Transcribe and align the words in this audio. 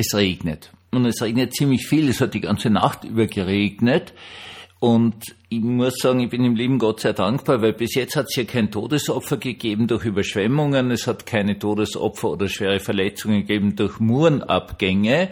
es 0.00 0.14
regnet. 0.14 0.70
Und 0.90 1.06
es 1.06 1.22
regnet 1.22 1.54
ziemlich 1.54 1.86
viel, 1.86 2.08
es 2.08 2.20
hat 2.20 2.34
die 2.34 2.40
ganze 2.40 2.70
Nacht 2.70 3.04
über 3.04 3.26
geregnet. 3.26 4.12
Und 4.80 5.16
ich 5.50 5.60
muss 5.60 5.98
sagen, 5.98 6.20
ich 6.20 6.30
bin 6.30 6.42
im 6.44 6.56
Leben 6.56 6.78
Gott 6.78 7.00
sehr 7.00 7.12
dankbar, 7.12 7.60
weil 7.60 7.74
bis 7.74 7.94
jetzt 7.94 8.16
hat 8.16 8.26
es 8.28 8.34
hier 8.34 8.46
kein 8.46 8.70
Todesopfer 8.70 9.36
gegeben 9.36 9.86
durch 9.86 10.06
Überschwemmungen, 10.06 10.90
es 10.90 11.06
hat 11.06 11.26
keine 11.26 11.58
Todesopfer 11.58 12.30
oder 12.30 12.48
schwere 12.48 12.80
Verletzungen 12.80 13.40
gegeben 13.40 13.76
durch 13.76 14.00
Murenabgänge. 14.00 15.28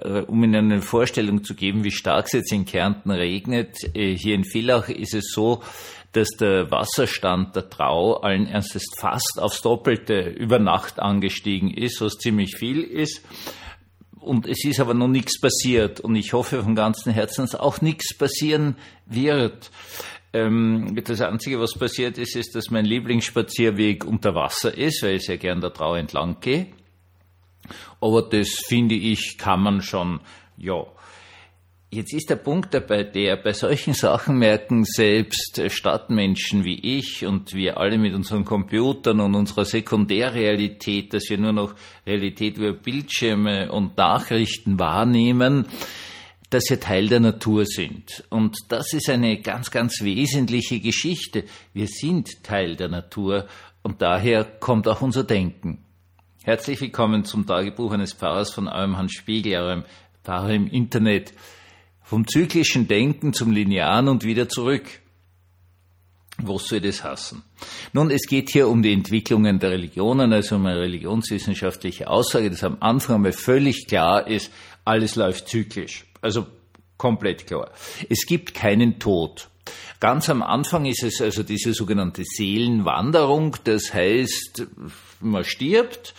Äh, 0.00 0.20
um 0.22 0.42
Ihnen 0.42 0.72
eine 0.72 0.82
Vorstellung 0.82 1.44
zu 1.44 1.54
geben, 1.54 1.84
wie 1.84 1.90
stark 1.90 2.26
es 2.26 2.32
jetzt 2.32 2.52
in 2.52 2.64
Kärnten 2.64 3.10
regnet, 3.10 3.76
äh, 3.94 4.16
hier 4.16 4.34
in 4.34 4.44
Villach 4.44 4.88
ist 4.88 5.14
es 5.14 5.32
so, 5.32 5.62
dass 6.12 6.28
der 6.30 6.70
Wasserstand 6.70 7.54
der 7.56 7.68
Trau 7.68 8.14
allen 8.14 8.46
Ernstes 8.46 8.84
fast 8.96 9.38
aufs 9.38 9.60
Doppelte 9.60 10.20
über 10.20 10.58
Nacht 10.58 10.98
angestiegen 10.98 11.70
ist, 11.70 12.00
was 12.00 12.14
ziemlich 12.14 12.56
viel 12.56 12.82
ist. 12.82 13.22
Und 14.28 14.46
es 14.46 14.62
ist 14.62 14.78
aber 14.78 14.92
noch 14.92 15.08
nichts 15.08 15.40
passiert. 15.40 16.00
Und 16.00 16.14
ich 16.14 16.34
hoffe 16.34 16.62
von 16.62 16.74
ganzem 16.74 17.14
Herzen, 17.14 17.46
dass 17.46 17.54
auch 17.54 17.80
nichts 17.80 18.14
passieren 18.14 18.76
wird. 19.06 19.70
Ähm, 20.34 21.00
das 21.02 21.22
Einzige, 21.22 21.58
was 21.58 21.72
passiert 21.72 22.18
ist, 22.18 22.36
ist, 22.36 22.54
dass 22.54 22.70
mein 22.70 22.84
Lieblingsspazierweg 22.84 24.04
unter 24.04 24.34
Wasser 24.34 24.76
ist, 24.76 25.02
weil 25.02 25.14
ich 25.14 25.24
sehr 25.24 25.38
gern 25.38 25.62
der 25.62 25.72
Trau 25.72 25.94
entlang 25.94 26.40
gehe. 26.40 26.66
Aber 28.02 28.20
das 28.20 28.50
finde 28.66 28.96
ich, 28.96 29.38
kann 29.38 29.62
man 29.62 29.80
schon, 29.80 30.20
ja, 30.58 30.84
Jetzt 31.90 32.12
ist 32.12 32.28
der 32.28 32.36
Punkt 32.36 32.74
dabei, 32.74 33.02
der 33.02 33.38
bei 33.38 33.54
solchen 33.54 33.94
Sachen 33.94 34.36
merken 34.36 34.84
selbst 34.84 35.58
Stadtmenschen 35.68 36.62
wie 36.62 36.78
ich 36.98 37.24
und 37.24 37.54
wir 37.54 37.78
alle 37.78 37.96
mit 37.96 38.12
unseren 38.12 38.44
Computern 38.44 39.20
und 39.20 39.34
unserer 39.34 39.64
Sekundärrealität, 39.64 41.14
dass 41.14 41.30
wir 41.30 41.38
nur 41.38 41.54
noch 41.54 41.74
Realität 42.06 42.58
über 42.58 42.74
Bildschirme 42.74 43.72
und 43.72 43.96
Nachrichten 43.96 44.78
wahrnehmen, 44.78 45.66
dass 46.50 46.68
wir 46.68 46.78
Teil 46.78 47.08
der 47.08 47.20
Natur 47.20 47.64
sind. 47.64 48.22
Und 48.28 48.58
das 48.68 48.92
ist 48.92 49.08
eine 49.08 49.40
ganz, 49.40 49.70
ganz 49.70 50.02
wesentliche 50.02 50.80
Geschichte. 50.80 51.44
Wir 51.72 51.86
sind 51.86 52.44
Teil 52.44 52.76
der 52.76 52.88
Natur 52.88 53.46
und 53.82 54.02
daher 54.02 54.44
kommt 54.44 54.88
auch 54.88 55.00
unser 55.00 55.24
Denken. 55.24 55.78
Herzlich 56.44 56.82
willkommen 56.82 57.24
zum 57.24 57.46
Tagebuch 57.46 57.92
eines 57.92 58.12
Pfarrers 58.12 58.52
von 58.52 58.68
eurem 58.68 58.98
Hans 58.98 59.12
Spiegel, 59.12 59.54
eurem 59.54 59.84
Pfarrer 60.22 60.50
im 60.50 60.66
Internet. 60.66 61.32
Vom 62.08 62.26
zyklischen 62.26 62.88
Denken 62.88 63.34
zum 63.34 63.50
Linearen 63.50 64.08
und 64.08 64.24
wieder 64.24 64.48
zurück. 64.48 64.86
Was 66.38 66.68
soll 66.68 66.80
das 66.80 67.04
hassen? 67.04 67.42
Nun, 67.92 68.10
es 68.10 68.22
geht 68.26 68.48
hier 68.48 68.68
um 68.68 68.80
die 68.82 68.94
Entwicklungen 68.94 69.58
der 69.58 69.72
Religionen, 69.72 70.32
also 70.32 70.56
um 70.56 70.64
eine 70.64 70.80
religionswissenschaftliche 70.80 72.08
Aussage, 72.08 72.48
dass 72.48 72.64
am 72.64 72.78
Anfang 72.80 73.16
einmal 73.16 73.32
völlig 73.32 73.88
klar 73.88 74.26
ist, 74.26 74.50
alles 74.86 75.16
läuft 75.16 75.48
zyklisch. 75.48 76.06
Also 76.22 76.46
komplett 76.96 77.46
klar. 77.46 77.72
Es 78.08 78.24
gibt 78.24 78.54
keinen 78.54 78.98
Tod. 78.98 79.50
Ganz 80.00 80.30
am 80.30 80.42
Anfang 80.42 80.86
ist 80.86 81.02
es 81.02 81.20
also 81.20 81.42
diese 81.42 81.74
sogenannte 81.74 82.22
Seelenwanderung, 82.24 83.54
das 83.64 83.92
heißt, 83.92 84.66
man 85.20 85.44
stirbt 85.44 86.14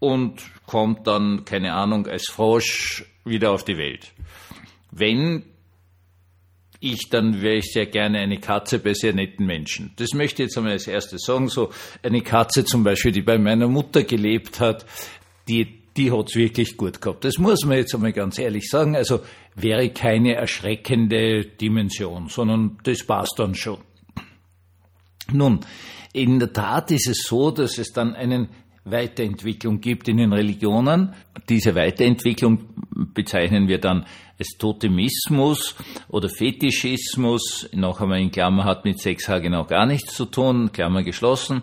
und 0.00 0.42
kommt 0.66 1.06
dann, 1.06 1.44
keine 1.44 1.74
Ahnung, 1.74 2.08
als 2.08 2.28
Frosch 2.28 3.04
wieder 3.24 3.52
auf 3.52 3.64
die 3.64 3.76
Welt. 3.76 4.12
Wenn 4.92 5.44
ich, 6.82 7.08
dann 7.10 7.40
wäre 7.40 7.56
ich 7.56 7.72
sehr 7.72 7.86
gerne 7.86 8.18
eine 8.18 8.38
Katze 8.38 8.78
bei 8.78 8.92
sehr 8.92 9.12
netten 9.12 9.46
Menschen. 9.46 9.92
Das 9.96 10.12
möchte 10.14 10.42
ich 10.42 10.48
jetzt 10.48 10.58
einmal 10.58 10.72
als 10.72 10.86
erstes 10.86 11.22
sagen. 11.24 11.48
So 11.48 11.70
eine 12.02 12.22
Katze 12.22 12.64
zum 12.64 12.82
Beispiel, 12.84 13.12
die 13.12 13.22
bei 13.22 13.38
meiner 13.38 13.68
Mutter 13.68 14.02
gelebt 14.02 14.60
hat, 14.60 14.84
die, 15.48 15.82
die 15.96 16.10
hat's 16.10 16.34
wirklich 16.34 16.76
gut 16.76 17.00
gehabt. 17.00 17.24
Das 17.24 17.38
muss 17.38 17.64
man 17.64 17.78
jetzt 17.78 17.94
einmal 17.94 18.12
ganz 18.12 18.38
ehrlich 18.38 18.68
sagen. 18.68 18.96
Also 18.96 19.20
wäre 19.54 19.90
keine 19.90 20.34
erschreckende 20.34 21.44
Dimension, 21.44 22.28
sondern 22.28 22.78
das 22.82 23.04
passt 23.06 23.34
dann 23.38 23.54
schon. 23.54 23.78
Nun, 25.32 25.60
in 26.12 26.38
der 26.38 26.52
Tat 26.52 26.90
ist 26.90 27.08
es 27.08 27.24
so, 27.26 27.50
dass 27.50 27.78
es 27.78 27.92
dann 27.92 28.14
einen 28.14 28.48
Weiterentwicklung 28.84 29.80
gibt 29.80 30.08
in 30.08 30.16
den 30.16 30.32
Religionen. 30.32 31.14
Diese 31.48 31.74
Weiterentwicklung 31.74 32.64
bezeichnen 33.14 33.68
wir 33.68 33.78
dann 33.78 34.06
als 34.38 34.56
Totemismus 34.58 35.74
oder 36.08 36.28
Fetischismus. 36.28 37.68
Noch 37.72 38.00
einmal 38.00 38.20
in 38.20 38.30
Klammer 38.30 38.64
hat 38.64 38.84
mit 38.84 39.00
Sex 39.00 39.26
genau 39.26 39.64
gar 39.64 39.86
nichts 39.86 40.14
zu 40.14 40.26
tun, 40.26 40.72
Klammer 40.72 41.02
geschlossen. 41.02 41.62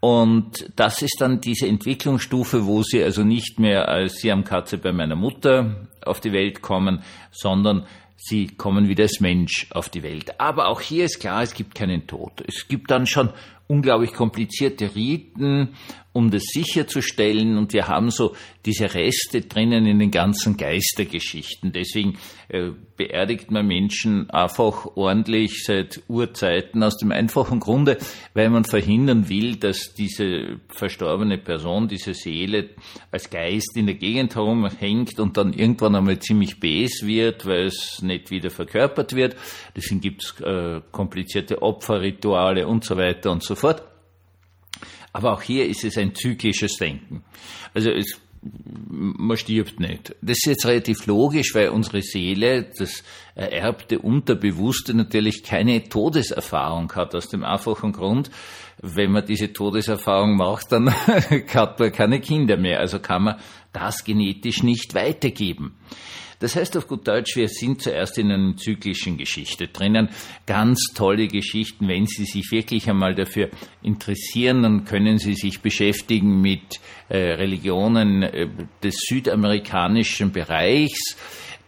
Und 0.00 0.70
das 0.76 1.02
ist 1.02 1.16
dann 1.20 1.40
diese 1.40 1.66
Entwicklungsstufe, 1.66 2.66
wo 2.66 2.82
sie 2.82 3.02
also 3.02 3.22
nicht 3.22 3.58
mehr 3.58 3.88
als 3.88 4.20
sie 4.20 4.30
am 4.30 4.44
Katze 4.44 4.78
bei 4.78 4.92
meiner 4.92 5.16
Mutter 5.16 5.88
auf 6.04 6.20
die 6.20 6.32
Welt 6.32 6.62
kommen, 6.62 7.02
sondern 7.32 7.86
sie 8.16 8.46
kommen 8.46 8.88
wieder 8.88 9.04
als 9.04 9.20
Mensch 9.20 9.66
auf 9.70 9.88
die 9.88 10.02
Welt. 10.02 10.38
Aber 10.40 10.68
auch 10.68 10.80
hier 10.80 11.04
ist 11.04 11.20
klar, 11.20 11.42
es 11.42 11.54
gibt 11.54 11.74
keinen 11.74 12.06
Tod. 12.06 12.42
Es 12.46 12.68
gibt 12.68 12.90
dann 12.90 13.06
schon 13.06 13.30
unglaublich 13.68 14.12
komplizierte 14.12 14.94
Riten 14.94 15.74
um 16.16 16.30
das 16.30 16.44
sicherzustellen. 16.44 17.58
Und 17.58 17.74
wir 17.74 17.88
haben 17.88 18.10
so 18.10 18.34
diese 18.64 18.94
Reste 18.94 19.42
drinnen 19.42 19.84
in 19.84 19.98
den 19.98 20.10
ganzen 20.10 20.56
Geistergeschichten. 20.56 21.72
Deswegen 21.72 22.16
äh, 22.48 22.70
beerdigt 22.96 23.50
man 23.50 23.66
Menschen 23.66 24.30
einfach 24.30 24.86
ordentlich 24.96 25.64
seit 25.64 26.00
Urzeiten 26.08 26.82
aus 26.82 26.96
dem 26.96 27.12
einfachen 27.12 27.60
Grunde, 27.60 27.98
weil 28.32 28.48
man 28.48 28.64
verhindern 28.64 29.28
will, 29.28 29.56
dass 29.56 29.92
diese 29.92 30.58
verstorbene 30.68 31.36
Person, 31.36 31.86
diese 31.86 32.14
Seele 32.14 32.70
als 33.10 33.28
Geist 33.28 33.76
in 33.76 33.86
der 33.86 33.96
Gegend 33.96 34.36
herumhängt 34.36 35.20
und 35.20 35.36
dann 35.36 35.52
irgendwann 35.52 35.96
einmal 35.96 36.18
ziemlich 36.18 36.60
bes 36.60 37.04
wird, 37.04 37.44
weil 37.44 37.66
es 37.66 38.00
nicht 38.00 38.30
wieder 38.30 38.48
verkörpert 38.48 39.14
wird. 39.14 39.36
Deswegen 39.76 40.00
gibt 40.00 40.22
es 40.22 40.40
äh, 40.40 40.80
komplizierte 40.92 41.60
Opferrituale 41.60 42.66
und 42.66 42.84
so 42.84 42.96
weiter 42.96 43.32
und 43.32 43.42
so 43.42 43.54
fort. 43.56 43.82
Aber 45.12 45.32
auch 45.32 45.42
hier 45.42 45.66
ist 45.66 45.84
es 45.84 45.96
ein 45.96 46.14
zyklisches 46.14 46.76
Denken. 46.76 47.24
Also 47.72 47.90
es, 47.90 48.20
man 48.88 49.36
stirbt 49.36 49.80
nicht. 49.80 50.14
Das 50.20 50.36
ist 50.38 50.46
jetzt 50.46 50.66
relativ 50.66 51.06
logisch, 51.06 51.54
weil 51.54 51.70
unsere 51.70 52.02
Seele, 52.02 52.70
das 52.78 53.02
ererbte 53.34 53.98
Unterbewusste 53.98 54.94
natürlich 54.94 55.42
keine 55.42 55.84
Todeserfahrung 55.84 56.92
hat, 56.94 57.14
aus 57.14 57.28
dem 57.28 57.44
einfachen 57.44 57.92
Grund, 57.92 58.30
wenn 58.82 59.10
man 59.10 59.24
diese 59.24 59.52
Todeserfahrung 59.52 60.36
macht, 60.36 60.70
dann 60.72 60.92
hat 61.54 61.80
man 61.80 61.92
keine 61.92 62.20
Kinder 62.20 62.56
mehr, 62.56 62.80
also 62.80 62.98
kann 62.98 63.24
man 63.24 63.40
das 63.72 64.04
genetisch 64.04 64.62
nicht 64.62 64.94
weitergeben. 64.94 65.76
Das 66.38 66.54
heißt 66.54 66.76
auf 66.76 66.86
gut 66.86 67.08
Deutsch, 67.08 67.36
wir 67.36 67.48
sind 67.48 67.80
zuerst 67.80 68.18
in 68.18 68.30
einer 68.30 68.56
zyklischen 68.56 69.16
Geschichte 69.16 69.68
drinnen. 69.68 70.10
Ganz 70.46 70.92
tolle 70.94 71.28
Geschichten. 71.28 71.88
Wenn 71.88 72.06
Sie 72.06 72.24
sich 72.24 72.50
wirklich 72.50 72.88
einmal 72.90 73.14
dafür 73.14 73.48
interessieren, 73.82 74.62
dann 74.62 74.84
können 74.84 75.18
Sie 75.18 75.34
sich 75.34 75.60
beschäftigen 75.60 76.40
mit 76.40 76.80
äh, 77.08 77.16
Religionen 77.16 78.22
äh, 78.22 78.48
des 78.82 78.96
südamerikanischen 79.08 80.32
Bereichs 80.32 81.16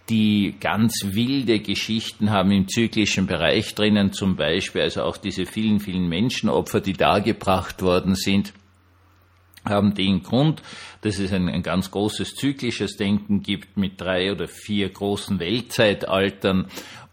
die 0.08 0.54
ganz 0.58 1.04
wilde 1.04 1.60
Geschichten 1.60 2.30
haben 2.30 2.50
im 2.50 2.66
zyklischen 2.66 3.26
Bereich 3.26 3.74
drinnen, 3.74 4.12
zum 4.12 4.36
Beispiel 4.36 4.80
also 4.80 5.02
auch 5.02 5.18
diese 5.18 5.44
vielen, 5.44 5.80
vielen 5.80 6.08
Menschenopfer, 6.08 6.80
die 6.80 6.94
dargebracht 6.94 7.82
worden 7.82 8.14
sind 8.14 8.54
haben 9.64 9.94
den 9.94 10.22
Grund, 10.22 10.62
dass 11.02 11.18
es 11.18 11.32
ein, 11.32 11.48
ein, 11.48 11.62
ganz 11.62 11.90
großes 11.90 12.34
zyklisches 12.34 12.96
Denken 12.96 13.42
gibt 13.42 13.76
mit 13.76 14.00
drei 14.00 14.32
oder 14.32 14.48
vier 14.48 14.88
großen 14.88 15.38
Weltzeitaltern 15.38 16.68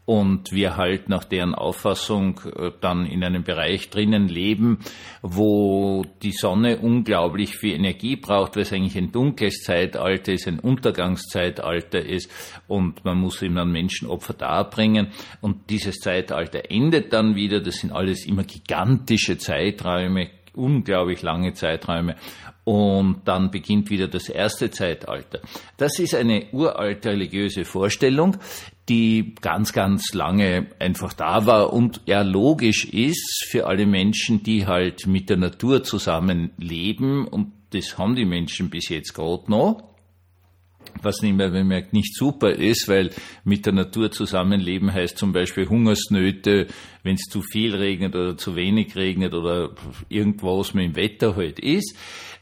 und 0.05 0.51
wir 0.51 0.77
halt 0.77 1.09
nach 1.09 1.23
deren 1.23 1.55
Auffassung 1.55 2.39
äh, 2.55 2.71
dann 2.79 3.05
in 3.07 3.23
einem 3.23 3.43
Bereich 3.43 3.89
drinnen 3.89 4.27
leben, 4.27 4.79
wo 5.23 6.05
die 6.21 6.31
Sonne 6.31 6.77
unglaublich 6.77 7.57
viel 7.57 7.73
Energie 7.73 8.15
braucht, 8.15 8.55
weil 8.55 8.63
es 8.63 8.71
eigentlich 8.71 8.97
ein 8.97 9.11
dunkles 9.11 9.63
Zeitalter 9.63 10.33
ist, 10.33 10.47
ein 10.47 10.59
Untergangszeitalter 10.59 12.05
ist 12.05 12.29
und 12.67 13.03
man 13.03 13.17
muss 13.17 13.41
eben 13.41 13.55
dann 13.55 13.71
Menschenopfer 13.71 14.33
darbringen. 14.33 15.07
Und 15.41 15.71
dieses 15.71 15.95
Zeitalter 15.97 16.69
endet 16.69 17.11
dann 17.11 17.35
wieder, 17.35 17.59
das 17.59 17.77
sind 17.77 17.91
alles 17.91 18.27
immer 18.27 18.43
gigantische 18.43 19.39
Zeiträume, 19.39 20.29
unglaublich 20.55 21.21
lange 21.21 21.53
Zeiträume 21.53 22.15
und 22.63 23.21
dann 23.25 23.51
beginnt 23.51 23.89
wieder 23.89 24.07
das 24.07 24.27
erste 24.27 24.71
Zeitalter. 24.71 25.39
Das 25.77 25.99
ist 25.99 26.15
eine 26.15 26.47
uralte 26.51 27.09
religiöse 27.11 27.63
Vorstellung, 27.63 28.37
die 28.89 29.35
ganz, 29.41 29.71
ganz 29.71 30.13
lange 30.13 30.67
einfach 30.79 31.13
da 31.13 31.45
war 31.45 31.73
und 31.73 32.01
ja 32.05 32.21
logisch 32.21 32.85
ist 32.85 33.45
für 33.49 33.67
alle 33.67 33.85
Menschen, 33.85 34.43
die 34.43 34.65
halt 34.67 35.07
mit 35.07 35.29
der 35.29 35.37
Natur 35.37 35.83
zusammenleben 35.83 37.27
und 37.27 37.51
das 37.71 37.97
haben 37.97 38.15
die 38.15 38.25
Menschen 38.25 38.69
bis 38.69 38.89
jetzt 38.89 39.13
gerade 39.13 39.49
noch 39.49 39.94
was 41.01 41.21
nicht 41.21 41.35
mehr 41.35 41.49
bemerkt, 41.49 41.93
nicht 41.93 42.15
super 42.15 42.51
ist, 42.51 42.87
weil 42.87 43.11
mit 43.43 43.65
der 43.65 43.73
Natur 43.73 44.11
zusammenleben 44.11 44.93
heißt 44.93 45.17
zum 45.17 45.33
Beispiel 45.33 45.67
Hungersnöte, 45.67 46.67
wenn 47.03 47.15
es 47.15 47.23
zu 47.29 47.41
viel 47.41 47.75
regnet 47.75 48.15
oder 48.15 48.37
zu 48.37 48.55
wenig 48.55 48.95
regnet 48.95 49.33
oder 49.33 49.71
irgendwas 50.09 50.73
mit 50.73 50.85
dem 50.85 50.95
Wetter 50.95 51.35
halt 51.35 51.59
ist. 51.59 51.95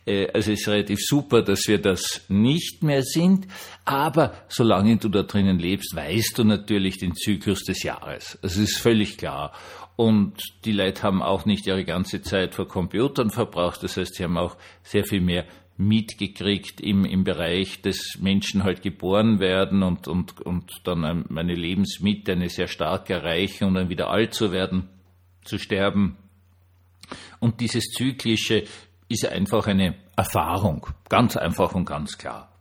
Äh, 0.05 0.27
also 0.33 0.51
es 0.51 0.61
ist 0.61 0.67
relativ 0.67 0.99
super, 1.01 1.41
dass 1.41 1.67
wir 1.67 1.79
das 1.79 2.25
nicht 2.29 2.83
mehr 2.83 3.03
sind, 3.03 3.47
aber 3.85 4.33
solange 4.47 4.97
du 4.97 5.09
da 5.09 5.23
drinnen 5.23 5.59
lebst, 5.59 5.95
weißt 5.95 6.37
du 6.37 6.43
natürlich 6.43 6.97
den 6.97 7.15
Zyklus 7.15 7.63
des 7.63 7.83
Jahres. 7.83 8.37
Das 8.41 8.57
ist 8.57 8.77
völlig 8.77 9.17
klar. 9.17 9.53
Und 9.95 10.41
die 10.65 10.71
Leute 10.71 11.03
haben 11.03 11.21
auch 11.21 11.45
nicht 11.45 11.67
ihre 11.67 11.85
ganze 11.85 12.21
Zeit 12.23 12.55
vor 12.55 12.67
Computern 12.67 13.29
verbraucht, 13.29 13.83
das 13.83 13.95
heißt, 13.97 14.15
sie 14.15 14.23
haben 14.23 14.37
auch 14.37 14.57
sehr 14.81 15.05
viel 15.05 15.21
mehr 15.21 15.45
mitgekriegt 15.77 16.81
im, 16.81 17.03
im 17.05 17.23
Bereich 17.23 17.81
des 17.81 18.19
Menschen 18.19 18.63
halt 18.63 18.81
geboren 18.81 19.39
werden 19.39 19.83
und, 19.83 20.07
und, 20.07 20.39
und 20.41 20.81
dann 20.83 21.25
meine 21.29 21.55
Lebensmitte 21.55 22.33
eine 22.33 22.49
sehr 22.49 22.67
starke 22.67 23.13
erreichen 23.13 23.65
und 23.65 23.75
dann 23.75 23.89
wieder 23.89 24.09
alt 24.09 24.33
zu 24.33 24.51
werden, 24.51 24.89
zu 25.43 25.57
sterben. 25.57 26.17
Und 27.39 27.59
dieses 27.59 27.85
Zyklische 27.85 28.63
ist 29.09 29.25
einfach 29.25 29.67
eine 29.67 29.95
Erfahrung, 30.15 30.87
ganz 31.09 31.35
einfach 31.35 31.73
und 31.73 31.85
ganz 31.85 32.17
klar. 32.17 32.55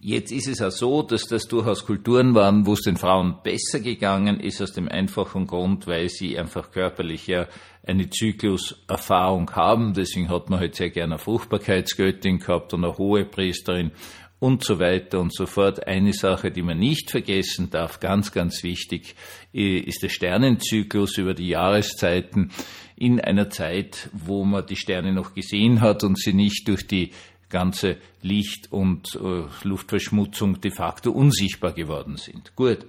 Jetzt 0.00 0.30
ist 0.30 0.46
es 0.46 0.62
auch 0.62 0.70
so, 0.70 1.02
dass 1.02 1.22
das 1.22 1.48
durchaus 1.48 1.84
Kulturen 1.84 2.32
waren, 2.36 2.66
wo 2.66 2.74
es 2.74 2.82
den 2.82 2.96
Frauen 2.96 3.38
besser 3.42 3.80
gegangen 3.80 4.38
ist, 4.38 4.62
aus 4.62 4.72
dem 4.72 4.88
einfachen 4.88 5.48
Grund, 5.48 5.88
weil 5.88 6.08
sie 6.08 6.38
einfach 6.38 6.70
körperlich 6.70 7.26
ja 7.26 7.48
eine 7.84 8.08
Zykluserfahrung 8.08 9.50
haben. 9.56 9.94
Deswegen 9.94 10.28
hat 10.28 10.50
man 10.50 10.60
halt 10.60 10.76
sehr 10.76 10.90
gerne 10.90 11.14
eine 11.14 11.18
Fruchtbarkeitsgöttin 11.18 12.38
gehabt 12.38 12.74
und 12.74 12.84
eine 12.84 12.96
hohe 12.96 13.24
Priesterin 13.24 13.90
und 14.38 14.62
so 14.62 14.78
weiter 14.78 15.18
und 15.18 15.34
so 15.34 15.46
fort. 15.46 15.88
Eine 15.88 16.12
Sache, 16.12 16.52
die 16.52 16.62
man 16.62 16.78
nicht 16.78 17.10
vergessen 17.10 17.70
darf, 17.70 17.98
ganz, 17.98 18.30
ganz 18.30 18.62
wichtig, 18.62 19.16
ist 19.52 20.04
der 20.04 20.10
Sternenzyklus 20.10 21.18
über 21.18 21.34
die 21.34 21.48
Jahreszeiten 21.48 22.52
in 22.94 23.20
einer 23.20 23.50
Zeit, 23.50 24.10
wo 24.12 24.44
man 24.44 24.64
die 24.64 24.76
Sterne 24.76 25.12
noch 25.12 25.34
gesehen 25.34 25.80
hat 25.80 26.04
und 26.04 26.18
sie 26.18 26.34
nicht 26.34 26.68
durch 26.68 26.86
die 26.86 27.10
ganze 27.48 27.96
Licht- 28.22 28.70
und 28.70 29.14
äh, 29.16 29.44
Luftverschmutzung 29.66 30.60
de 30.60 30.70
facto 30.70 31.10
unsichtbar 31.10 31.72
geworden 31.72 32.16
sind. 32.16 32.54
Gut. 32.56 32.84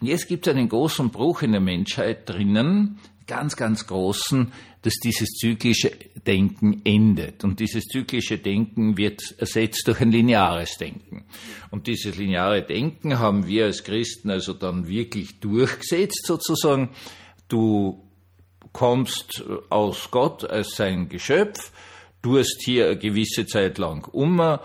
Und 0.00 0.06
jetzt 0.06 0.28
gibt 0.28 0.46
es 0.46 0.54
einen 0.54 0.68
großen 0.68 1.10
Bruch 1.10 1.42
in 1.42 1.52
der 1.52 1.60
Menschheit 1.60 2.28
drinnen, 2.28 2.98
ganz, 3.26 3.56
ganz 3.56 3.86
großen, 3.86 4.52
dass 4.82 4.94
dieses 4.94 5.28
zyklische 5.30 5.92
Denken 6.26 6.82
endet. 6.84 7.44
Und 7.44 7.60
dieses 7.60 7.84
zyklische 7.84 8.38
Denken 8.38 8.96
wird 8.96 9.22
ersetzt 9.38 9.86
durch 9.86 10.00
ein 10.00 10.10
lineares 10.10 10.76
Denken. 10.76 11.24
Und 11.70 11.86
dieses 11.86 12.16
lineare 12.16 12.62
Denken 12.62 13.18
haben 13.18 13.46
wir 13.46 13.66
als 13.66 13.84
Christen 13.84 14.30
also 14.30 14.52
dann 14.52 14.88
wirklich 14.88 15.40
durchgesetzt 15.40 16.26
sozusagen. 16.26 16.90
Du 17.48 18.02
kommst 18.72 19.44
aus 19.70 20.10
Gott 20.10 20.44
als 20.44 20.74
sein 20.74 21.08
Geschöpf, 21.08 21.70
du 22.22 22.38
hast 22.38 22.62
hier 22.64 22.86
eine 22.86 22.98
gewisse 22.98 23.46
Zeit 23.46 23.78
lang 23.78 24.08
um, 24.12 24.58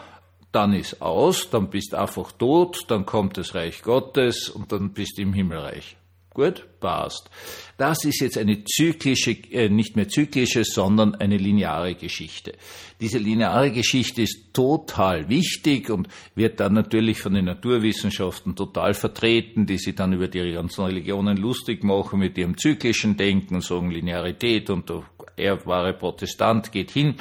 dann 0.52 0.74
ist 0.74 1.02
aus, 1.02 1.50
dann 1.50 1.70
bist 1.70 1.94
einfach 1.94 2.32
tot, 2.32 2.86
dann 2.88 3.06
kommt 3.06 3.38
das 3.38 3.54
Reich 3.54 3.82
Gottes 3.82 4.50
und 4.50 4.72
dann 4.72 4.94
bist 4.94 5.20
im 5.20 5.34
Himmelreich. 5.34 5.98
Gut, 6.38 6.68
passt. 6.80 7.32
Das 7.80 8.06
ist 8.06 8.22
jetzt 8.22 8.38
eine 8.38 8.64
zyklische, 8.64 9.32
äh, 9.52 9.70
nicht 9.70 9.96
mehr 9.96 10.08
zyklische, 10.08 10.64
sondern 10.64 11.16
eine 11.16 11.38
lineare 11.38 11.96
Geschichte. 11.96 12.54
Diese 13.02 13.18
lineare 13.18 13.72
Geschichte 13.72 14.22
ist 14.22 14.54
total 14.54 15.30
wichtig 15.30 15.90
und 15.90 16.08
wird 16.36 16.60
dann 16.60 16.74
natürlich 16.74 17.20
von 17.20 17.34
den 17.34 17.46
Naturwissenschaften 17.46 18.56
total 18.56 18.94
vertreten, 18.94 19.66
die 19.66 19.80
sich 19.80 19.96
dann 19.96 20.14
über 20.14 20.28
die 20.28 20.52
ganzen 20.52 20.86
Religionen 20.86 21.38
lustig 21.38 21.84
machen 21.84 22.20
mit 22.20 22.38
ihrem 22.38 22.56
zyklischen 22.56 23.18
Denken 23.18 23.62
sagen 23.62 23.90
Linearität 23.90 24.70
und 24.70 24.92
der 25.38 25.46
ehrbare 25.46 25.94
Protestant 25.94 26.72
geht 26.72 26.92
hin 26.92 27.16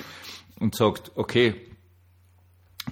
und 0.58 0.74
sagt, 0.74 1.12
okay, 1.14 1.54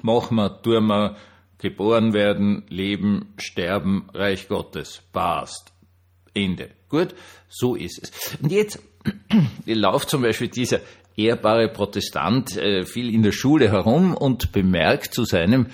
machen 0.03 0.37
wir, 0.37 0.63
tun 0.63 0.87
wir, 0.87 1.17
geboren 1.59 2.13
werden, 2.13 2.65
leben, 2.69 3.33
sterben, 3.39 4.09
Reich 4.13 4.49
Gottes, 4.49 5.03
passt. 5.13 5.73
Ende. 6.35 6.71
Gut, 6.89 7.15
so 7.49 7.75
ist 7.75 8.03
es. 8.03 8.37
Und 8.43 8.51
jetzt 8.51 8.81
läuft 9.67 10.11
zum 10.11 10.23
Beispiel 10.23 10.49
dieser 10.49 10.81
ehrbare 11.17 11.69
Protestant 11.69 12.57
äh, 12.57 12.85
viel 12.85 13.13
in 13.15 13.23
der 13.23 13.33
Schule 13.33 13.71
herum 13.71 14.15
und 14.15 14.53
bemerkt 14.53 15.15
zu 15.15 15.25
seinem 15.25 15.69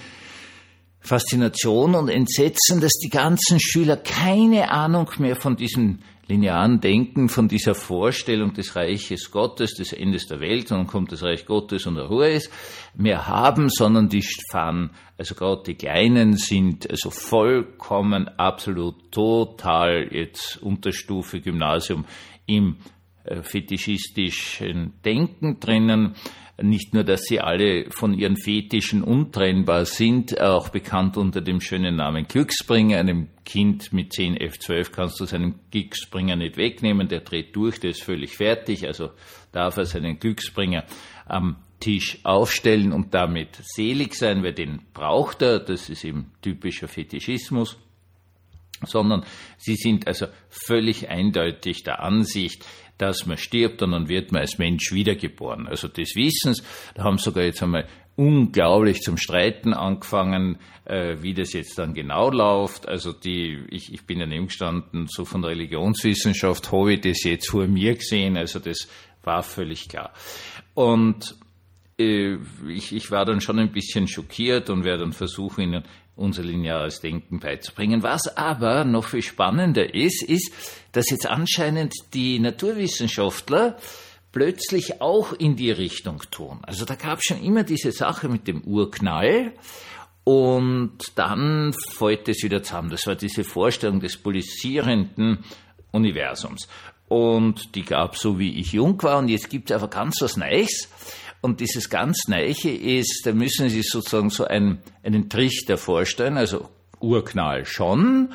Faszination 1.01 1.95
und 1.95 2.09
Entsetzen, 2.09 2.81
dass 2.81 2.93
die 2.93 3.09
ganzen 3.09 3.59
Schüler 3.59 3.97
keine 3.97 4.71
Ahnung 4.71 5.11
mehr 5.19 5.35
von 5.35 5.57
diesem 5.57 6.01
linearen 6.31 6.81
Denken, 6.81 7.29
von 7.29 7.49
dieser 7.49 7.75
Vorstellung 7.75 8.55
des 8.55 8.75
Reiches 8.77 9.31
Gottes, 9.31 9.75
des 9.75 9.93
Endes 9.93 10.27
der 10.27 10.41
Welt, 10.41 10.71
und 10.71 10.79
dann 10.79 10.87
kommt 10.87 11.13
das 11.13 11.23
Reich 11.23 11.45
Gottes 11.45 11.87
und 11.87 11.97
der 11.97 12.05
Ruhe 12.05 12.31
ist, 12.31 12.51
mehr 12.95 13.27
haben, 13.27 13.69
sondern 13.69 14.09
die 14.09 14.25
fahren, 14.51 14.91
also 15.19 15.35
gerade 15.35 15.63
die 15.67 15.75
Kleinen 15.75 16.37
sind 16.37 16.89
also 16.89 17.11
vollkommen, 17.11 18.29
absolut, 18.39 19.13
total 19.13 20.09
jetzt 20.11 20.63
Unterstufe 20.63 21.41
Gymnasium 21.41 22.07
im 22.47 22.77
äh, 23.25 23.43
fetischistischen 23.43 24.95
Denken 25.05 25.61
drinnen 25.61 26.15
nicht 26.63 26.95
nur, 26.95 27.05
dass 27.05 27.23
sie 27.23 27.41
alle 27.41 27.91
von 27.91 28.15
ihren 28.15 28.37
Fetischen 28.37 29.03
untrennbar 29.03 29.85
sind, 29.85 30.41
auch 30.41 30.69
bekannt 30.69 31.17
unter 31.17 31.41
dem 31.41 31.61
schönen 31.61 31.97
Namen 31.97 32.27
Glücksbringer. 32.27 32.99
Einem 32.99 33.29
Kind 33.45 33.93
mit 33.93 34.13
10 34.13 34.37
F12 34.39 34.91
kannst 34.91 35.21
du 35.21 35.25
seinen 35.25 35.61
Glücksbringer 35.71 36.37
nicht 36.37 36.57
wegnehmen, 36.57 37.09
der 37.09 37.21
dreht 37.21 37.55
durch, 37.57 37.81
der 37.81 37.91
ist 37.91 38.03
völlig 38.03 38.37
fertig, 38.37 38.87
also 38.87 39.11
darf 39.53 39.77
er 39.77 39.87
seinen 39.87 40.19
Glücksbringer 40.19 40.85
am 41.27 41.57
Tisch 41.81 42.19
aufstellen 42.25 42.93
und 42.93 43.15
damit 43.15 43.57
selig 43.63 44.15
sein, 44.15 44.43
weil 44.43 44.53
den 44.53 44.81
braucht 44.93 45.43
er, 45.43 45.61
das 45.61 45.89
ist 45.89 46.05
eben 46.05 46.33
typischer 46.43 46.89
Fetischismus 46.89 47.79
sondern 48.87 49.25
sie 49.59 49.77
sind 49.77 50.07
also 50.07 50.27
völlig 50.49 51.09
eindeutig 51.09 51.83
der 51.83 52.03
Ansicht, 52.03 52.65
dass 52.99 53.27
man 53.27 53.39
stirbt 53.39 53.83
und 53.83 53.93
dann 53.93 54.09
wird 54.09 54.33
man 54.33 54.43
als 54.43 54.59
Mensch 54.59 54.93
wiedergeboren. 54.93 55.67
Also 55.67 55.89
des 55.89 56.15
Wissens, 56.17 56.63
da 56.95 57.05
haben 57.05 57.19
sogar 57.19 57.45
jetzt 57.45 57.63
einmal 57.63 57.87
unglaublich 58.17 59.01
zum 59.01 59.17
Streiten 59.17 59.73
angefangen, 59.73 60.59
äh, 60.85 61.17
wie 61.23 61.33
das 61.33 61.55
jetzt 61.55 61.79
dann 61.79 61.95
genau 61.95 62.31
läuft. 62.31 62.87
Also 62.87 63.13
die, 63.13 63.65
ich, 63.71 63.93
ich 63.93 64.05
bin 64.05 64.19
daneben 64.19 64.49
gestanden, 64.49 65.07
so 65.09 65.25
von 65.25 65.45
Religionswissenschaft 65.45 66.71
habe 66.71 66.95
ich 66.95 67.01
das 67.01 67.25
jetzt 67.25 67.49
vor 67.49 67.67
mir 67.67 67.95
gesehen, 67.95 68.37
also 68.37 68.59
das 68.59 68.89
war 69.23 69.43
völlig 69.43 69.89
klar. 69.89 70.13
Und 70.75 71.37
äh, 71.99 72.37
ich, 72.69 72.93
ich 72.95 73.11
war 73.11 73.25
dann 73.25 73.41
schon 73.41 73.59
ein 73.59 73.73
bisschen 73.73 74.09
schockiert 74.09 74.71
und 74.71 74.85
werde 74.85 75.05
dann 75.05 75.13
versuchen, 75.13 75.63
Ihnen 75.63 75.85
unser 76.21 76.43
lineares 76.43 77.01
Denken 77.01 77.41
beizubringen. 77.41 78.03
Was 78.03 78.37
aber 78.37 78.85
noch 78.85 79.07
viel 79.07 79.23
spannender 79.23 79.95
ist, 79.95 80.23
ist, 80.23 80.53
dass 80.93 81.11
jetzt 81.11 81.27
anscheinend 81.27 81.95
die 82.13 82.39
Naturwissenschaftler 82.39 83.77
plötzlich 84.31 85.01
auch 85.01 85.33
in 85.33 85.57
die 85.57 85.71
Richtung 85.71 86.23
tun. 86.31 86.61
Also 86.63 86.85
da 86.85 86.95
gab 86.95 87.19
es 87.19 87.25
schon 87.25 87.43
immer 87.43 87.65
diese 87.65 87.91
Sache 87.91 88.29
mit 88.29 88.47
dem 88.47 88.63
Urknall 88.63 89.53
und 90.25 90.99
dann 91.17 91.73
fällt 91.73 92.29
es 92.29 92.43
wieder 92.43 92.63
zusammen. 92.63 92.91
Das 92.91 93.07
war 93.07 93.17
diese 93.17 93.43
Vorstellung 93.43 94.01
des 94.01 94.17
pulsierenden 94.17 95.45
Universums. 95.91 96.69
Und 97.09 97.75
die 97.75 97.83
gab 97.83 98.17
so, 98.17 98.39
wie 98.39 98.61
ich 98.61 98.73
jung 98.73 99.03
war. 99.03 99.19
Und 99.19 99.29
jetzt 99.29 99.51
gibt 99.51 99.71
es 99.71 99.75
einfach 99.75 99.91
ganz 99.91 100.21
was 100.21 100.37
Neues. 100.37 100.89
Und 101.41 101.61
dieses 101.61 101.89
ganz 101.89 102.29
Neiche 102.29 102.71
ist, 102.71 103.23
da 103.25 103.33
müssen 103.33 103.69
Sie 103.69 103.77
sich 103.77 103.89
sozusagen 103.89 104.31
so 104.31 104.45
einen, 104.45 104.79
einen 105.03 105.29
Trichter 105.29 105.79
vorstellen, 105.79 106.37
also 106.37 106.69
Urknall 107.01 107.65
schon, 107.65 108.33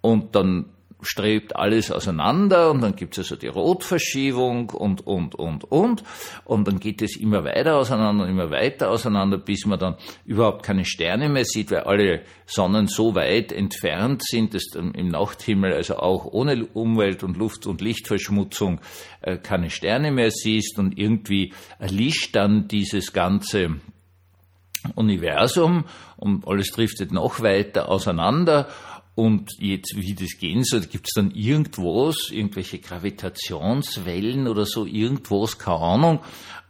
und 0.00 0.34
dann 0.34 0.66
strebt 1.02 1.54
alles 1.56 1.90
auseinander 1.90 2.70
und 2.70 2.80
dann 2.80 2.96
gibt 2.96 3.12
es 3.14 3.18
also 3.18 3.36
die 3.36 3.48
Rotverschiebung 3.48 4.70
und, 4.70 5.06
und, 5.06 5.34
und, 5.34 5.64
und. 5.64 6.02
Und 6.44 6.66
dann 6.66 6.80
geht 6.80 7.02
es 7.02 7.16
immer 7.16 7.44
weiter 7.44 7.76
auseinander, 7.76 8.26
immer 8.26 8.50
weiter 8.50 8.90
auseinander, 8.90 9.38
bis 9.38 9.66
man 9.66 9.78
dann 9.78 9.96
überhaupt 10.24 10.62
keine 10.62 10.84
Sterne 10.84 11.28
mehr 11.28 11.44
sieht, 11.44 11.70
weil 11.70 11.80
alle 11.80 12.22
Sonnen 12.46 12.86
so 12.86 13.14
weit 13.14 13.52
entfernt 13.52 14.22
sind, 14.24 14.54
dass 14.54 14.64
im 14.74 15.08
Nachthimmel, 15.08 15.74
also 15.74 15.96
auch 15.96 16.24
ohne 16.24 16.64
Umwelt- 16.64 17.22
und 17.22 17.36
Luft- 17.36 17.66
und 17.66 17.80
Lichtverschmutzung, 17.80 18.80
äh, 19.20 19.36
keine 19.36 19.70
Sterne 19.70 20.10
mehr 20.12 20.30
siehst 20.30 20.78
und 20.78 20.98
irgendwie 20.98 21.52
erlischt 21.78 22.34
dann 22.34 22.68
dieses 22.68 23.12
ganze 23.12 23.76
Universum 24.94 25.84
und 26.16 26.46
alles 26.46 26.70
driftet 26.70 27.12
noch 27.12 27.42
weiter 27.42 27.88
auseinander 27.88 28.68
und 29.16 29.52
jetzt, 29.58 29.94
wie 29.96 30.14
das 30.14 30.38
gehen 30.38 30.62
soll, 30.62 30.82
gibt 30.82 31.08
es 31.08 31.14
dann 31.14 31.30
irgendwas, 31.30 32.30
irgendwelche 32.30 32.78
Gravitationswellen 32.78 34.46
oder 34.46 34.66
so, 34.66 34.84
irgendwas, 34.84 35.58
keine 35.58 35.78
Ahnung. 35.78 36.20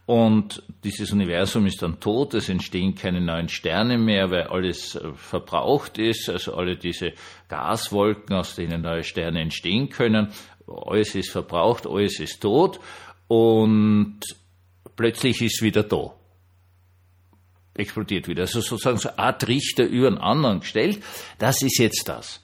Und 0.05 0.63
dieses 0.85 1.11
Universum 1.11 1.65
ist 1.65 1.81
dann 1.81 1.99
tot, 1.99 2.33
es 2.33 2.47
entstehen 2.47 2.95
keine 2.95 3.19
neuen 3.19 3.49
Sterne 3.49 3.97
mehr, 3.97 4.31
weil 4.31 4.43
alles 4.43 4.95
äh, 4.95 5.11
verbraucht 5.13 5.97
ist, 5.97 6.29
also 6.29 6.55
alle 6.55 6.77
diese 6.77 7.11
Gaswolken, 7.49 8.33
aus 8.33 8.55
denen 8.55 8.81
neue 8.81 9.03
Sterne 9.03 9.41
entstehen 9.41 9.89
können, 9.89 10.29
alles 10.67 11.15
ist 11.15 11.31
verbraucht, 11.31 11.85
alles 11.85 12.21
ist 12.21 12.39
tot 12.39 12.79
und 13.27 14.21
plötzlich 14.95 15.41
ist 15.41 15.61
wieder 15.61 15.83
da. 15.83 16.16
Explodiert 17.77 18.27
wieder. 18.27 18.43
Also 18.43 18.61
sozusagen 18.61 18.97
so 18.97 19.09
eine 19.09 19.19
Art 19.19 19.47
Richter 19.47 19.85
über 19.85 20.07
einen 20.07 20.17
anderen 20.17 20.59
gestellt. 20.61 21.03
Das 21.37 21.61
ist 21.61 21.79
jetzt 21.79 22.07
das. 22.07 22.43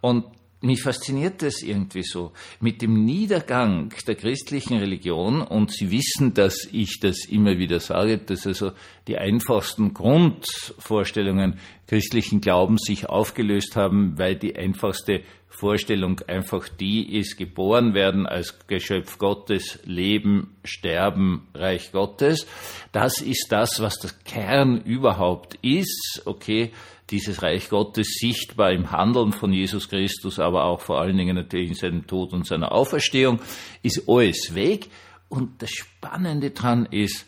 Und 0.00 0.24
mich 0.62 0.82
fasziniert 0.82 1.42
das 1.42 1.62
irgendwie 1.62 2.02
so. 2.02 2.32
Mit 2.60 2.80
dem 2.82 3.04
Niedergang 3.04 3.92
der 4.06 4.14
christlichen 4.14 4.78
Religion, 4.78 5.42
und 5.42 5.70
Sie 5.70 5.90
wissen, 5.90 6.34
dass 6.34 6.66
ich 6.72 6.98
das 7.00 7.26
immer 7.26 7.58
wieder 7.58 7.78
sage, 7.78 8.18
dass 8.18 8.46
also 8.46 8.72
die 9.06 9.18
einfachsten 9.18 9.92
Grundvorstellungen 9.92 11.58
christlichen 11.86 12.40
Glaubens 12.40 12.82
sich 12.84 13.08
aufgelöst 13.08 13.76
haben, 13.76 14.18
weil 14.18 14.36
die 14.36 14.56
einfachste 14.56 15.22
Vorstellung 15.48 16.20
einfach 16.26 16.68
die 16.68 17.16
ist, 17.18 17.36
geboren 17.36 17.94
werden 17.94 18.26
als 18.26 18.66
Geschöpf 18.66 19.18
Gottes, 19.18 19.78
leben, 19.84 20.56
sterben, 20.64 21.48
Reich 21.54 21.92
Gottes. 21.92 22.46
Das 22.92 23.20
ist 23.20 23.46
das, 23.50 23.80
was 23.80 23.98
das 23.98 24.22
Kern 24.24 24.80
überhaupt 24.82 25.58
ist. 25.62 26.22
Okay, 26.26 26.72
dieses 27.10 27.42
Reich 27.42 27.68
Gottes 27.68 28.16
sichtbar 28.20 28.72
im 28.72 28.90
Handeln 28.90 29.32
von 29.32 29.52
Jesus 29.52 29.88
Christus, 29.88 30.38
aber 30.38 30.64
auch 30.64 30.80
vor 30.80 31.00
allen 31.00 31.16
Dingen 31.16 31.36
natürlich 31.36 31.68
in 31.68 31.74
seinem 31.74 32.06
Tod 32.06 32.32
und 32.32 32.46
seiner 32.46 32.72
Auferstehung, 32.72 33.40
ist 33.82 34.08
alles 34.08 34.54
weg. 34.54 34.88
Und 35.28 35.62
das 35.62 35.70
Spannende 35.70 36.50
dran 36.50 36.86
ist, 36.90 37.26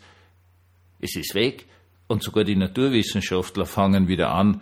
es 0.99 1.15
ist 1.15 1.33
weg 1.33 1.65
und 2.09 2.23
sogar 2.23 2.43
die 2.43 2.55
Naturwissenschaftler 2.55 3.65
fangen 3.65 4.09
wieder 4.09 4.31
an 4.31 4.61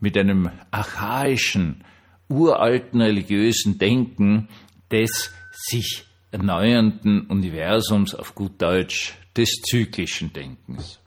mit 0.00 0.18
einem 0.18 0.50
archaischen, 0.70 1.84
uralten 2.28 3.00
religiösen 3.00 3.78
Denken 3.78 4.48
des 4.90 5.32
sich 5.52 6.04
erneuernden 6.30 7.22
Universums 7.26 8.14
auf 8.14 8.34
gut 8.34 8.60
Deutsch 8.60 9.14
des 9.36 9.50
zyklischen 9.62 10.32
Denkens. 10.32 11.00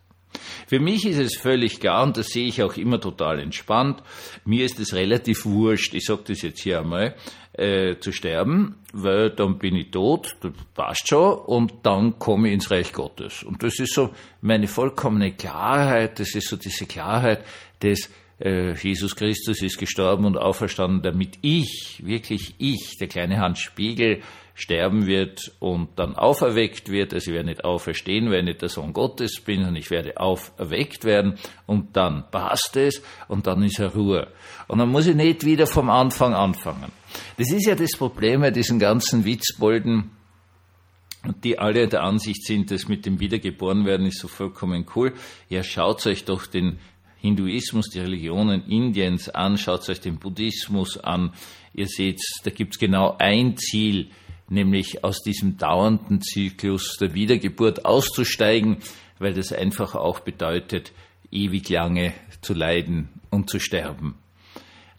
Für 0.68 0.80
mich 0.80 1.06
ist 1.06 1.18
es 1.18 1.38
völlig 1.38 1.80
klar, 1.80 2.04
und 2.04 2.18
das 2.18 2.28
sehe 2.28 2.48
ich 2.48 2.62
auch 2.64 2.78
immer 2.78 3.00
total 3.00 3.40
entspannt, 3.40 4.02
mir 4.46 4.66
ist 4.66 4.80
es 4.80 4.94
relativ 4.94 5.46
wurscht, 5.46 5.94
ich 5.94 6.06
sage 6.06 6.24
das 6.28 6.42
jetzt 6.42 6.62
hier 6.62 6.80
einmal, 6.80 7.16
äh, 7.54 7.98
zu 8.00 8.12
sterben, 8.12 8.76
weil 8.94 9.30
dann 9.30 9.58
bin 9.58 9.76
ich 9.76 9.92
tot, 9.92 10.38
das 10.42 10.52
passt 10.74 11.10
schon, 11.10 11.38
und 11.40 11.74
dann 11.84 12.18
komme 12.18 12.48
ich 12.48 12.54
ins 12.54 12.72
Reich 12.72 12.94
Gottes. 12.94 13.44
Und 13.44 13.64
das 13.64 13.80
ist 13.80 13.94
so 13.94 14.12
meine 14.42 14.68
vollkommene 14.68 15.34
Klarheit, 15.34 16.20
das 16.20 16.34
ist 16.36 16.48
so 16.48 16.58
diese 16.58 16.86
Klarheit 16.86 17.44
des 17.82 18.10
äh, 18.40 18.74
Jesus 18.74 19.16
Christus 19.16 19.62
ist 19.62 19.78
gestorben 19.78 20.26
und 20.26 20.38
auferstanden, 20.38 21.02
damit 21.02 21.38
ich, 21.42 22.02
wirklich 22.04 22.56
ich, 22.58 22.98
der 23.00 23.08
kleine 23.08 23.38
Hans 23.38 23.60
Spiegel, 23.60 24.22
sterben 24.62 25.08
wird 25.08 25.52
und 25.60 25.90
dann 25.98 26.16
auferweckt 26.16 26.90
wird. 26.90 27.14
Also 27.14 27.32
ich 27.32 27.36
werde 27.36 27.50
nicht 27.50 27.66
auferstehen, 27.66 28.30
weil 28.30 28.40
ich 28.40 28.46
nicht 28.46 28.62
der 28.62 28.70
Sohn 28.70 28.94
Gottes 28.94 29.42
bin, 29.42 29.62
sondern 29.62 29.78
ich 29.78 29.90
werde 29.90 30.18
auferweckt 30.18 31.04
werden 31.04 31.40
und 31.66 31.98
dann 31.98 32.30
passt 32.30 32.78
es 32.78 33.02
und 33.28 33.48
dann 33.48 33.64
ist 33.64 33.80
er 33.80 33.94
Ruhe. 33.96 34.28
Und 34.68 34.78
dann 34.78 34.90
muss 34.90 35.08
ich 35.08 35.16
nicht 35.16 35.46
wieder 35.46 35.66
vom 35.66 35.90
Anfang 35.90 36.36
anfangen. 36.36 36.92
Das 37.38 37.52
ist 37.52 37.66
ja 37.66 37.74
das 37.74 37.98
Problem 37.98 38.42
bei 38.42 38.52
diesen 38.52 38.78
ganzen 38.78 39.26
Witzbolden, 39.26 40.12
die 41.44 41.58
alle 41.58 41.88
der 41.88 42.04
Ansicht 42.04 42.46
sind, 42.46 42.70
dass 42.70 42.88
mit 42.88 43.08
dem 43.08 43.20
Wiedergeborenwerden 43.20 44.06
ist 44.06 44.20
so 44.20 44.28
vollkommen 44.28 44.86
cool. 44.96 45.14
Ja, 45.50 45.64
schaut 45.64 46.06
euch 46.06 46.26
doch 46.26 46.46
den 46.46 46.78
Hinduismus, 47.18 47.90
die 47.90 48.00
Religionen 48.00 48.64
Indiens 48.68 49.28
an, 49.30 49.58
schaut 49.58 49.88
euch 49.90 50.02
den 50.02 50.18
Buddhismus 50.20 50.98
an. 50.98 51.34
Ihr 51.74 51.88
seht, 51.88 52.20
da 52.44 52.52
gibt's 52.52 52.78
genau 52.78 53.16
ein 53.18 53.58
Ziel, 53.58 54.10
nämlich 54.52 55.04
aus 55.04 55.24
diesem 55.24 55.58
dauernden 55.58 56.22
Zyklus 56.22 56.98
der 57.00 57.14
Wiedergeburt 57.14 57.86
auszusteigen, 57.86 58.78
weil 59.18 59.34
das 59.34 59.54
einfach 59.54 59.96
auch 59.96 60.20
bedeutet, 60.20 60.92
ewig 61.32 61.70
lange 61.70 62.14
zu 62.42 62.54
leiden 62.54 63.10
und 63.30 63.50
zu 63.50 63.60
sterben. 63.60 64.16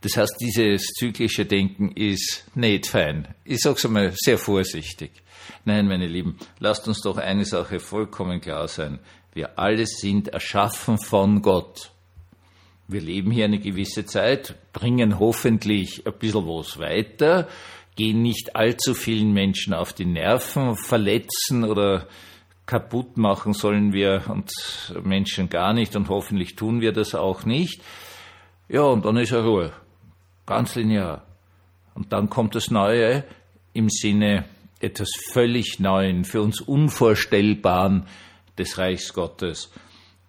Das 0.00 0.16
heißt, 0.16 0.36
dieses 0.40 0.86
zyklische 0.94 1.44
Denken 1.44 1.92
ist 1.92 2.44
nicht 2.56 2.88
fein. 2.88 3.28
Ich 3.44 3.60
sage 3.60 3.76
es 3.76 3.84
einmal 3.84 4.12
sehr 4.16 4.38
vorsichtig. 4.38 5.12
Nein, 5.64 5.86
meine 5.86 6.08
Lieben, 6.08 6.38
lasst 6.58 6.88
uns 6.88 7.02
doch 7.02 7.18
eine 7.18 7.44
Sache 7.44 7.78
vollkommen 7.78 8.40
klar 8.40 8.66
sein. 8.66 8.98
Wir 9.32 9.58
alle 9.58 9.86
sind 9.86 10.28
erschaffen 10.28 10.98
von 10.98 11.40
Gott. 11.40 11.92
Wir 12.88 13.00
leben 13.00 13.30
hier 13.30 13.44
eine 13.44 13.60
gewisse 13.60 14.04
Zeit, 14.04 14.56
bringen 14.72 15.18
hoffentlich 15.18 16.04
ein 16.06 16.12
bisschen 16.18 16.46
was 16.46 16.78
weiter, 16.78 17.48
gehen 18.02 18.20
nicht 18.20 18.56
allzu 18.56 18.94
vielen 18.94 19.32
Menschen 19.32 19.72
auf 19.72 19.92
die 19.92 20.06
Nerven, 20.06 20.74
verletzen 20.74 21.62
oder 21.62 22.08
kaputt 22.66 23.16
machen 23.16 23.52
sollen 23.52 23.92
wir 23.92 24.24
uns 24.28 24.92
Menschen 25.04 25.48
gar 25.48 25.72
nicht 25.72 25.94
und 25.94 26.08
hoffentlich 26.08 26.56
tun 26.56 26.80
wir 26.80 26.90
das 26.90 27.14
auch 27.14 27.44
nicht. 27.44 27.80
Ja, 28.68 28.82
und 28.82 29.04
dann 29.04 29.16
ist 29.18 29.30
er 29.30 29.44
Ruhe. 29.44 29.72
Ganz 30.46 30.74
linear. 30.74 31.24
Und 31.94 32.12
dann 32.12 32.28
kommt 32.28 32.56
das 32.56 32.72
Neue 32.72 33.22
im 33.72 33.88
Sinne 33.88 34.46
etwas 34.80 35.10
völlig 35.30 35.78
Neuen, 35.78 36.24
für 36.24 36.42
uns 36.42 36.60
Unvorstellbaren 36.60 38.08
des 38.58 38.78
Reichs 38.78 39.14
Gottes. 39.14 39.70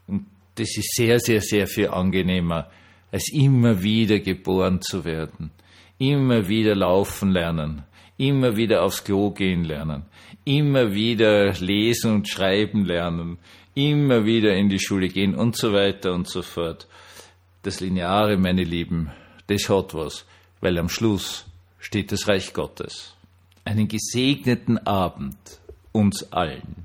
Und 0.05 0.27
das 0.55 0.77
ist 0.77 0.93
sehr, 0.93 1.19
sehr, 1.19 1.41
sehr 1.41 1.65
viel 1.65 1.87
angenehmer, 1.87 2.69
als 3.11 3.31
immer 3.33 3.81
wieder 3.81 4.19
geboren 4.19 4.79
zu 4.79 5.05
werden 5.05 5.49
immer 5.97 6.47
wieder 6.47 6.75
laufen 6.75 7.31
lernen, 7.31 7.83
immer 8.17 8.55
wieder 8.55 8.83
aufs 8.83 9.03
Klo 9.03 9.31
gehen 9.31 9.63
lernen, 9.63 10.03
immer 10.45 10.93
wieder 10.93 11.53
lesen 11.53 12.13
und 12.13 12.29
schreiben 12.29 12.85
lernen, 12.85 13.37
immer 13.75 14.25
wieder 14.25 14.55
in 14.55 14.69
die 14.69 14.79
Schule 14.79 15.07
gehen 15.07 15.35
und 15.35 15.55
so 15.55 15.73
weiter 15.73 16.13
und 16.13 16.27
so 16.27 16.41
fort. 16.41 16.87
Das 17.63 17.79
Lineare, 17.79 18.37
meine 18.37 18.63
Lieben, 18.63 19.11
das 19.47 19.69
hat 19.69 19.93
was, 19.93 20.25
weil 20.61 20.77
am 20.77 20.89
Schluss 20.89 21.45
steht 21.79 22.11
das 22.11 22.27
Reich 22.27 22.53
Gottes. 22.53 23.15
Einen 23.65 23.87
gesegneten 23.87 24.77
Abend 24.79 25.37
uns 25.91 26.31
allen. 26.33 26.82